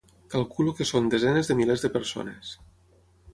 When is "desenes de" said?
1.15-1.59